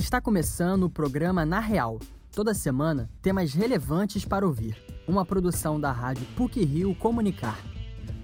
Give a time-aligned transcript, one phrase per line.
[0.00, 2.00] Está começando o programa Na Real.
[2.34, 4.74] Toda semana, temas relevantes para ouvir.
[5.06, 7.60] Uma produção da rádio PUC Rio Comunicar.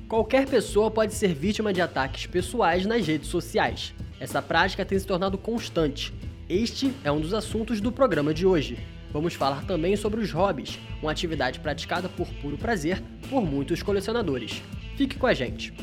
[0.09, 3.94] Qualquer pessoa pode ser vítima de ataques pessoais nas redes sociais.
[4.19, 6.15] Essa prática tem se tornado constante.
[6.49, 8.79] Este é um dos assuntos do programa de hoje.
[9.13, 14.63] Vamos falar também sobre os hobbies, uma atividade praticada por puro prazer por muitos colecionadores.
[14.97, 15.74] Fique com a gente.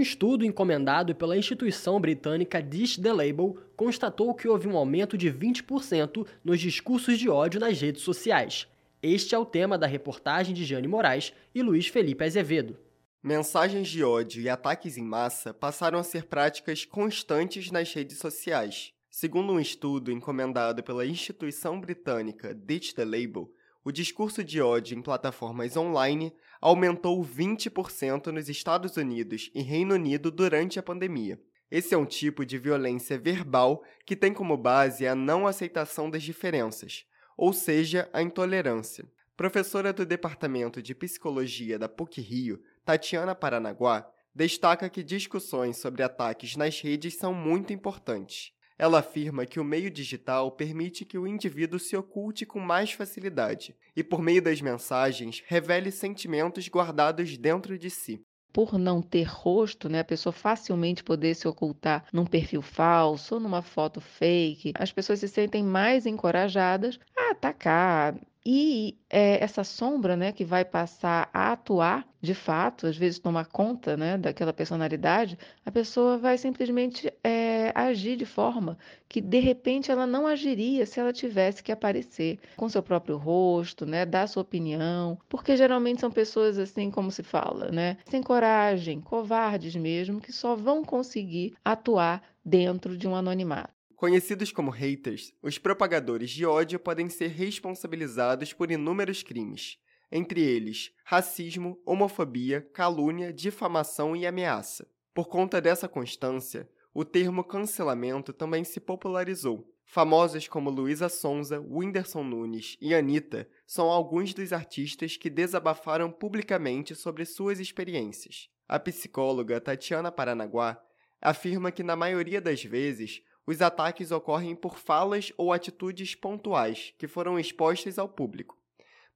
[0.00, 5.30] Um estudo encomendado pela instituição britânica Dish the Label constatou que houve um aumento de
[5.30, 8.66] 20% nos discursos de ódio nas redes sociais.
[9.02, 12.78] Este é o tema da reportagem de Jane Moraes e Luiz Felipe Azevedo.
[13.22, 18.94] Mensagens de ódio e ataques em massa passaram a ser práticas constantes nas redes sociais.
[19.10, 23.52] Segundo um estudo encomendado pela instituição britânica Ditch the Label,
[23.84, 30.30] o discurso de ódio em plataformas online aumentou 20% nos Estados Unidos e Reino Unido
[30.30, 31.40] durante a pandemia.
[31.70, 36.22] Esse é um tipo de violência verbal que tem como base a não aceitação das
[36.22, 39.08] diferenças, ou seja, a intolerância.
[39.36, 46.56] Professora do Departamento de Psicologia da PUC Rio, Tatiana Paranaguá, destaca que discussões sobre ataques
[46.56, 48.52] nas redes são muito importantes.
[48.80, 53.76] Ela afirma que o meio digital permite que o indivíduo se oculte com mais facilidade
[53.94, 58.22] e, por meio das mensagens, revele sentimentos guardados dentro de si.
[58.50, 63.40] Por não ter rosto, né, a pessoa facilmente poder se ocultar num perfil falso ou
[63.40, 70.16] numa foto fake, as pessoas se sentem mais encorajadas a atacar, e é, essa sombra,
[70.16, 75.38] né, que vai passar a atuar de fato, às vezes tomar conta, né, daquela personalidade,
[75.64, 78.76] a pessoa vai simplesmente é, agir de forma
[79.08, 83.86] que de repente ela não agiria se ela tivesse que aparecer com seu próprio rosto,
[83.86, 89.00] né, dar sua opinião, porque geralmente são pessoas assim como se fala, né, sem coragem,
[89.00, 93.80] covardes mesmo, que só vão conseguir atuar dentro de um anonimato.
[93.96, 99.78] Conhecidos como haters, os propagadores de ódio podem ser responsabilizados por inúmeros crimes,
[100.10, 104.86] entre eles racismo, homofobia, calúnia, difamação e ameaça.
[105.12, 109.68] Por conta dessa constância, o termo cancelamento também se popularizou.
[109.84, 116.94] Famosos como Luísa Sonza, Whindersson Nunes e Anitta são alguns dos artistas que desabafaram publicamente
[116.94, 118.48] sobre suas experiências.
[118.68, 120.80] A psicóloga Tatiana Paranaguá
[121.20, 127.08] afirma que, na maioria das vezes, os ataques ocorrem por falas ou atitudes pontuais que
[127.08, 128.59] foram expostas ao público.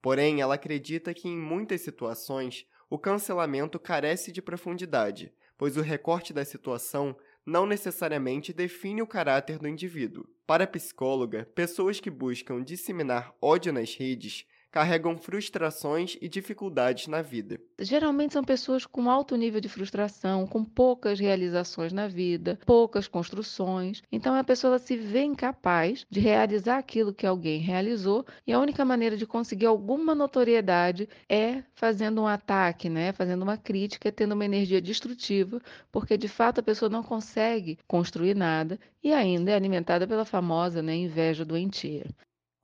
[0.04, 6.31] Porém, ela acredita que em muitas situações o cancelamento carece de profundidade, pois o recorte
[6.31, 7.16] da situação
[7.47, 10.26] não necessariamente define o caráter do indivíduo.
[10.47, 14.44] Para a psicóloga, pessoas que buscam disseminar ódio nas redes
[14.75, 17.61] carregam frustrações e dificuldades na vida.
[17.79, 24.03] Geralmente são pessoas com alto nível de frustração, com poucas realizações na vida, poucas construções.
[24.11, 28.84] Então a pessoa se vê incapaz de realizar aquilo que alguém realizou e a única
[28.84, 33.13] maneira de conseguir alguma notoriedade é fazendo um ataque, né?
[33.13, 35.61] fazendo uma crítica, tendo uma energia destrutiva,
[35.93, 40.83] porque de fato a pessoa não consegue construir nada e ainda é alimentada pela famosa
[40.83, 42.07] né, inveja doentia.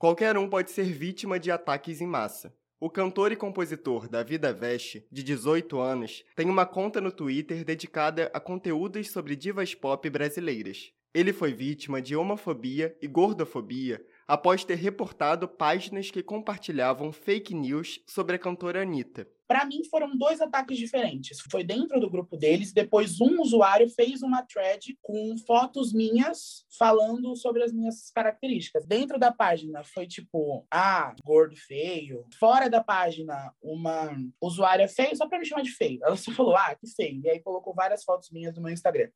[0.00, 2.56] Qualquer um pode ser vítima de ataques em massa.
[2.80, 8.30] O cantor e compositor Davi Veste, de 18 anos, tem uma conta no Twitter dedicada
[8.32, 10.90] a conteúdos sobre divas pop brasileiras.
[11.12, 18.00] Ele foi vítima de homofobia e gordofobia após ter reportado páginas que compartilhavam fake news
[18.06, 19.26] sobre a cantora Anitta.
[19.48, 21.40] Para mim, foram dois ataques diferentes.
[21.50, 27.34] Foi dentro do grupo deles, depois um usuário fez uma thread com fotos minhas falando
[27.34, 28.86] sobre as minhas características.
[28.86, 32.24] Dentro da página foi tipo, ah, gordo feio.
[32.38, 35.98] Fora da página, uma usuária feio, só para me chamar de feio.
[36.04, 37.20] Ela só falou, ah, que feio.
[37.24, 39.08] E aí colocou várias fotos minhas no meu Instagram.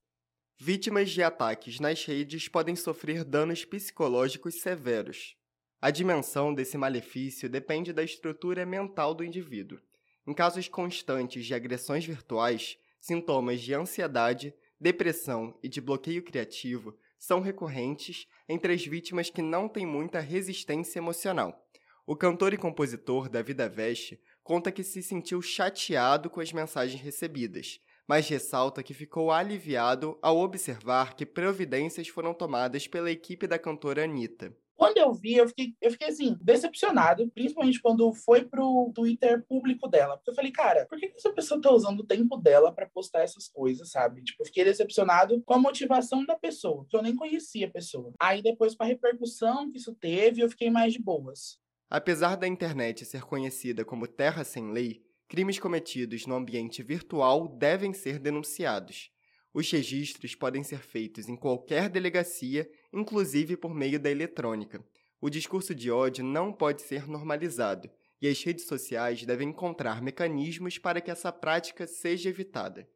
[0.57, 5.37] Vítimas de ataques nas redes podem sofrer danos psicológicos severos.
[5.81, 9.81] A dimensão desse malefício depende da estrutura mental do indivíduo.
[10.25, 17.41] Em casos constantes de agressões virtuais, sintomas de ansiedade, depressão e de bloqueio criativo são
[17.41, 21.69] recorrentes entre as vítimas que não têm muita resistência emocional.
[22.07, 27.81] O cantor e compositor David Aveste conta que se sentiu chateado com as mensagens recebidas
[28.07, 34.05] mas ressalta que ficou aliviado ao observar que providências foram tomadas pela equipe da cantora
[34.05, 34.55] Anitta.
[34.77, 39.89] Quando eu vi, eu fiquei, eu fiquei assim, decepcionado, principalmente quando foi pro Twitter público
[39.89, 40.17] dela.
[40.17, 43.21] Porque eu falei, cara, por que essa pessoa tá usando o tempo dela para postar
[43.21, 44.23] essas coisas, sabe?
[44.23, 48.13] Tipo, eu fiquei decepcionado com a motivação da pessoa, que eu nem conhecia a pessoa.
[48.21, 51.59] Aí depois, com a repercussão que isso teve, eu fiquei mais de boas.
[51.89, 57.93] Apesar da internet ser conhecida como terra sem lei, Crimes cometidos no ambiente virtual devem
[57.93, 59.11] ser denunciados.
[59.53, 64.85] Os registros podem ser feitos em qualquer delegacia, inclusive por meio da eletrônica.
[65.21, 67.91] O discurso de ódio não pode ser normalizado
[68.21, 72.89] e as redes sociais devem encontrar mecanismos para que essa prática seja evitada.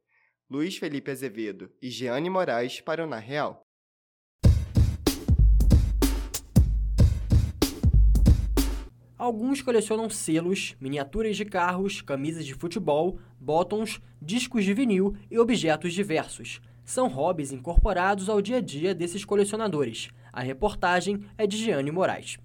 [0.50, 3.67] Luiz Felipe Azevedo e Jeane Moraes para o Na Real.
[9.28, 15.92] Alguns colecionam selos, miniaturas de carros, camisas de futebol, botões, discos de vinil e objetos
[15.92, 16.62] diversos.
[16.82, 20.08] São hobbies incorporados ao dia a dia desses colecionadores.
[20.32, 22.38] A reportagem é de Giane Moraes.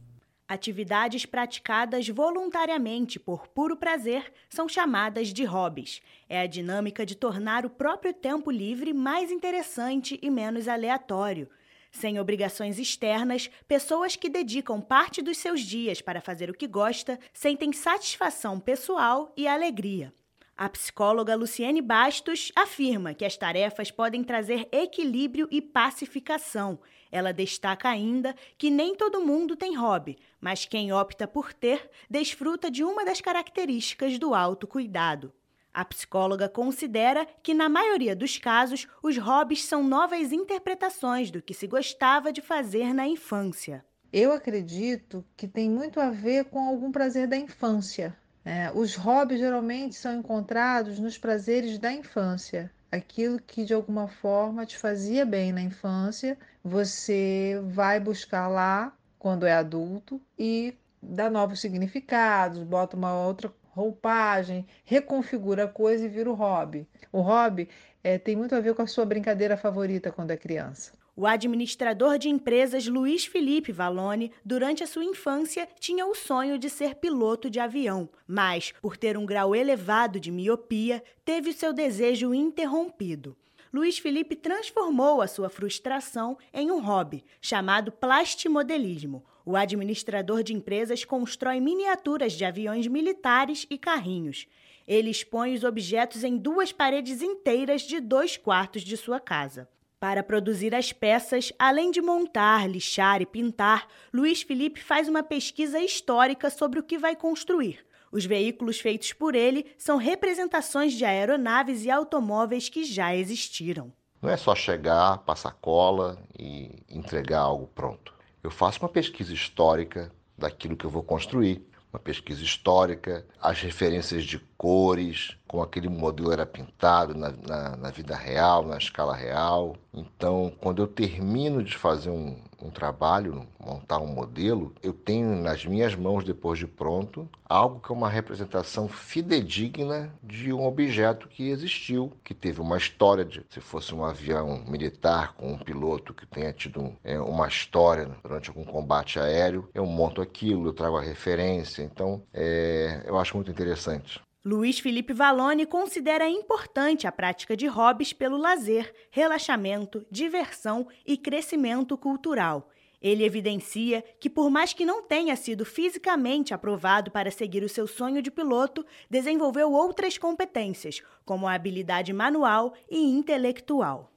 [0.46, 6.02] Atividades praticadas voluntariamente por puro prazer são chamadas de hobbies.
[6.28, 11.48] É a dinâmica de tornar o próprio tempo livre mais interessante e menos aleatório.
[11.94, 17.20] Sem obrigações externas, pessoas que dedicam parte dos seus dias para fazer o que gosta
[17.32, 20.12] sentem satisfação pessoal e alegria.
[20.58, 26.80] A psicóloga Luciene Bastos afirma que as tarefas podem trazer equilíbrio e pacificação.
[27.12, 32.72] Ela destaca ainda que nem todo mundo tem hobby, mas quem opta por ter desfruta
[32.72, 35.32] de uma das características do autocuidado.
[35.74, 41.54] A psicóloga considera que, na maioria dos casos, os hobbies são novas interpretações do que
[41.54, 43.84] se gostava de fazer na infância.
[44.12, 48.16] Eu acredito que tem muito a ver com algum prazer da infância.
[48.46, 52.72] É, os hobbies geralmente são encontrados nos prazeres da infância.
[52.92, 59.48] Aquilo que de alguma forma te fazia bem na infância, você vai buscar lá quando
[59.48, 66.30] é adulto e dá novos significados, bota uma outra roupagem, reconfigura a coisa e vira
[66.30, 66.88] o hobby.
[67.12, 67.68] O hobby
[68.04, 70.94] é, tem muito a ver com a sua brincadeira favorita quando é criança.
[71.16, 76.70] O administrador de empresas Luiz Felipe Valone, durante a sua infância, tinha o sonho de
[76.70, 82.34] ser piloto de avião, mas, por ter um grau elevado de miopia, teve seu desejo
[82.34, 83.38] interrompido.
[83.74, 91.04] Luiz Felipe transformou a sua frustração em um hobby, chamado plastimodelismo, o administrador de empresas
[91.04, 94.48] constrói miniaturas de aviões militares e carrinhos.
[94.88, 99.68] Ele expõe os objetos em duas paredes inteiras de dois quartos de sua casa.
[100.00, 105.80] Para produzir as peças, além de montar, lixar e pintar, Luiz Felipe faz uma pesquisa
[105.80, 107.84] histórica sobre o que vai construir.
[108.14, 113.92] Os veículos feitos por ele são representações de aeronaves e automóveis que já existiram.
[114.22, 118.14] Não é só chegar, passar cola e entregar algo pronto
[118.44, 124.26] eu faço uma pesquisa histórica daquilo que eu vou construir, uma pesquisa histórica, as referências
[124.26, 129.78] de cores, como aquele modelo era pintado na, na, na, vida real, na escala real.
[129.94, 135.66] Então, quando eu termino de fazer um, um trabalho, montar um modelo, eu tenho nas
[135.66, 141.50] minhas mãos, depois de pronto, algo que é uma representação fidedigna de um objeto que
[141.50, 146.26] existiu, que teve uma história de, se fosse um avião militar com um piloto que
[146.26, 151.02] tenha tido é, uma história durante algum combate aéreo, eu monto aquilo, eu trago a
[151.02, 151.84] referência.
[151.84, 154.22] Então, é, eu acho muito interessante.
[154.46, 161.98] Luiz Felipe Valone considera importante a prática de hobbies pelo lazer, relaxamento, diversão e crescimento
[161.98, 162.70] cultural.
[163.02, 167.88] Ele evidencia que, por mais que não tenha sido fisicamente aprovado para seguir o seu
[167.88, 174.12] sonho de piloto, desenvolveu outras competências, como a habilidade manual e intelectual.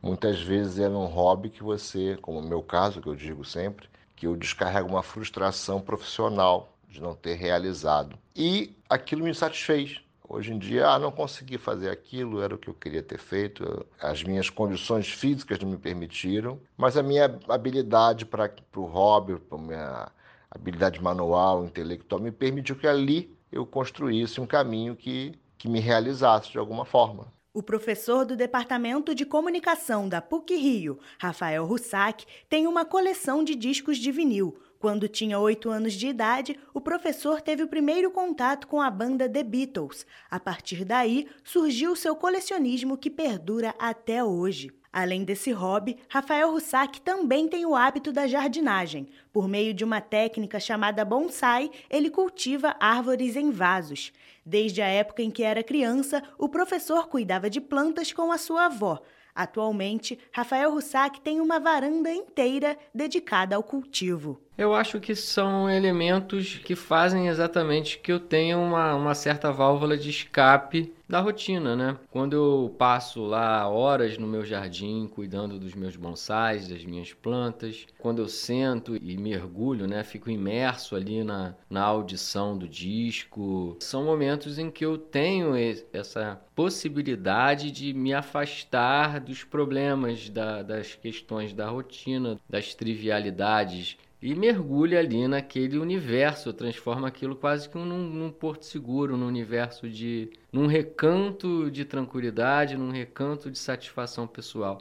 [0.00, 3.90] Muitas vezes é um hobby que você, como no meu caso, que eu digo sempre,
[4.14, 8.18] que eu descarrego uma frustração profissional de não ter realizado.
[8.34, 10.00] E aquilo me satisfez.
[10.28, 13.86] Hoje em dia, ah, não consegui fazer aquilo, era o que eu queria ter feito,
[14.00, 19.56] as minhas condições físicas não me permitiram, mas a minha habilidade para o hobby, a
[19.56, 20.10] minha
[20.50, 26.50] habilidade manual, intelectual, me permitiu que ali eu construísse um caminho que, que me realizasse
[26.50, 27.32] de alguma forma.
[27.56, 33.54] O professor do Departamento de Comunicação da PUC Rio, Rafael Russac, tem uma coleção de
[33.54, 38.66] discos de vinil, quando tinha oito anos de idade, o professor teve o primeiro contato
[38.66, 40.06] com a banda The Beatles.
[40.30, 44.70] A partir daí, surgiu seu colecionismo que perdura até hoje.
[44.92, 49.08] Além desse hobby, Rafael Russac também tem o hábito da jardinagem.
[49.30, 54.10] Por meio de uma técnica chamada bonsai, ele cultiva árvores em vasos.
[54.44, 58.66] Desde a época em que era criança, o professor cuidava de plantas com a sua
[58.66, 59.02] avó.
[59.36, 64.40] Atualmente, Rafael Russac tem uma varanda inteira dedicada ao cultivo.
[64.56, 69.98] Eu acho que são elementos que fazem exatamente que eu tenha uma, uma certa válvula
[69.98, 71.98] de escape da rotina, né?
[72.10, 77.86] Quando eu passo lá horas no meu jardim cuidando dos meus bonsais, das minhas plantas,
[77.98, 80.02] quando eu sento e mergulho, né?
[80.02, 85.54] Fico imerso ali na, na audição do disco, são momentos em que eu tenho
[85.92, 94.34] essa possibilidade de me afastar dos problemas, da, das questões da rotina, das trivialidades e
[94.34, 100.30] mergulha ali naquele universo, transforma aquilo quase que num, num, porto seguro, num universo de.
[100.52, 104.80] num recanto de tranquilidade, num recanto de satisfação pessoal.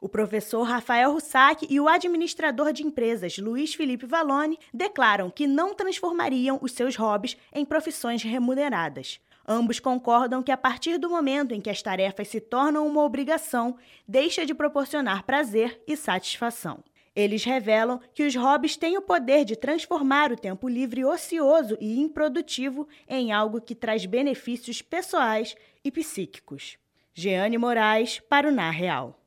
[0.00, 5.74] O professor Rafael Russac e o administrador de empresas Luiz Felipe Valone declaram que não
[5.74, 9.18] transformariam os seus hobbies em profissões remuneradas.
[9.50, 13.76] Ambos concordam que a partir do momento em que as tarefas se tornam uma obrigação,
[14.06, 16.84] deixa de proporcionar prazer e satisfação.
[17.14, 21.98] Eles revelam que os hobbies têm o poder de transformar o tempo livre ocioso e
[21.98, 26.78] improdutivo em algo que traz benefícios pessoais e psíquicos.
[27.14, 29.18] Jeane Moraes, para o Na Real.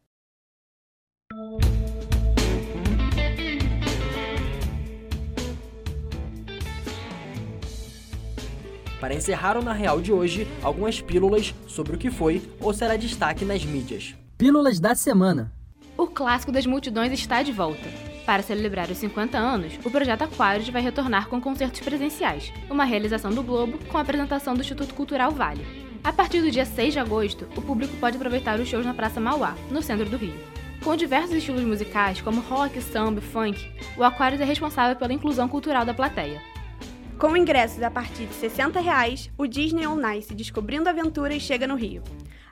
[8.99, 12.95] Para encerrar o Na Real de hoje, algumas pílulas sobre o que foi ou será
[12.95, 14.15] destaque nas mídias.
[14.37, 15.51] Pílulas da semana
[16.01, 17.87] o clássico das multidões está de volta.
[18.25, 23.29] Para celebrar os 50 anos, o projeto Aquários vai retornar com concertos presenciais, uma realização
[23.29, 25.63] do Globo com a apresentação do Instituto Cultural Vale.
[26.03, 29.21] A partir do dia 6 de agosto, o público pode aproveitar os shows na Praça
[29.21, 30.33] Mauá, no centro do Rio.
[30.83, 33.63] Com diversos estilos musicais, como rock, samba funk,
[33.95, 36.41] o Aquários é responsável pela inclusão cultural da plateia.
[37.19, 41.75] Com ingressos a partir de 60 reais, o Disney On Ice Descobrindo Aventuras chega no
[41.75, 42.01] Rio.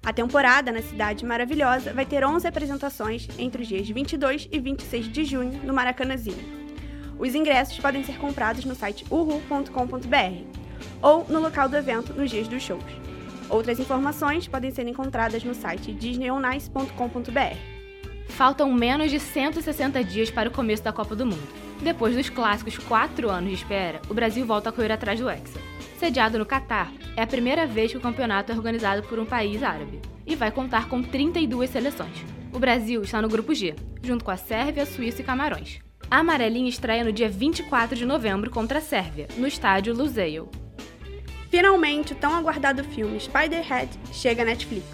[0.04, 5.12] A temporada na Cidade Maravilhosa vai ter 11 apresentações entre os dias 22 e 26
[5.12, 6.60] de junho no Maracanãzinho.
[7.20, 10.60] Os ingressos podem ser comprados no site uhu.com.br
[11.02, 12.84] ou no local do evento nos dias dos shows.
[13.50, 17.58] Outras informações podem ser encontradas no site disneyonice.com.br.
[18.30, 21.48] Faltam menos de 160 dias para o começo da Copa do Mundo.
[21.82, 25.60] Depois dos clássicos quatro anos de espera, o Brasil volta a correr atrás do Hexa.
[26.00, 29.62] Sediado no Catar, é a primeira vez que o campeonato é organizado por um país
[29.62, 32.24] árabe e vai contar com 32 seleções.
[32.54, 35.80] O Brasil está no grupo G, junto com a Sérvia, Suíça e Camarões.
[36.10, 40.50] A Amarelinha estreia no dia 24 de novembro contra a Sérvia, no estádio Lusail.
[41.52, 44.86] Finalmente, o tão aguardado filme Spiderhead chega à Netflix.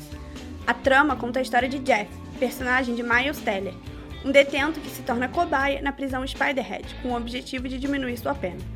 [0.65, 2.09] A trama conta a história de Jeff,
[2.39, 3.75] personagem de Miles Teller,
[4.25, 8.33] um detento que se torna cobaia na prisão Spiderhead com o objetivo de diminuir sua
[8.33, 8.74] pena.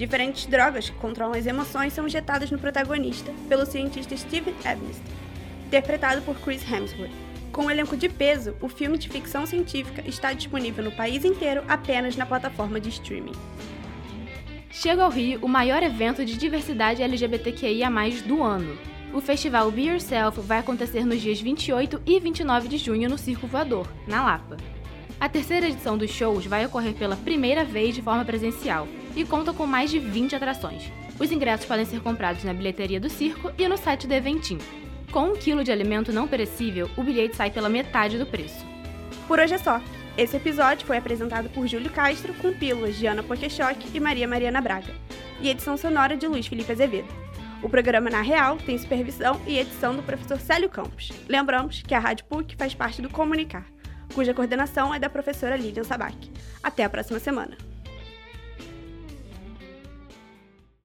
[0.00, 4.98] Diferentes drogas que controlam as emoções são injetadas no protagonista pelo cientista Steven Evans,
[5.66, 7.12] interpretado por Chris Hemsworth.
[7.52, 11.62] Com um elenco de peso, o filme de ficção científica está disponível no país inteiro
[11.68, 13.34] apenas na plataforma de streaming.
[14.70, 17.90] Chega ao Rio o maior evento de diversidade LGBTQIA+
[18.24, 18.78] do ano.
[19.12, 23.46] O festival Be Yourself vai acontecer nos dias 28 e 29 de junho no Circo
[23.46, 24.56] Voador, na Lapa.
[25.20, 29.52] A terceira edição dos shows vai ocorrer pela primeira vez de forma presencial e conta
[29.52, 30.90] com mais de 20 atrações.
[31.18, 34.58] Os ingressos podem ser comprados na bilheteria do circo e no site do Eventim.
[35.10, 38.64] Com um quilo de alimento não perecível, o bilhete sai pela metade do preço.
[39.26, 39.80] Por hoje é só.
[40.16, 44.60] Esse episódio foi apresentado por Júlio Castro, com pílulas de Ana Pokeshock e Maria Mariana
[44.60, 44.92] Braga,
[45.40, 47.08] e edição sonora de Luiz Felipe Azevedo.
[47.62, 51.10] O programa Na Real tem supervisão e edição do professor Célio Campos.
[51.28, 53.66] Lembramos que a Rádio PUC faz parte do Comunicar
[54.14, 56.30] cuja coordenação é da professora Lilian Sabac.
[56.62, 57.69] Até a próxima semana!